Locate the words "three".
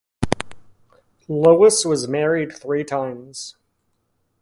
2.51-2.83